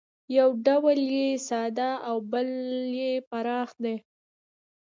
یو 0.37 0.49
ډول 0.65 0.99
یې 1.17 1.27
ساده 1.47 1.91
او 2.09 2.17
بل 2.31 2.49
یې 2.99 3.11
پراخ 3.29 3.69
دی 3.83 3.95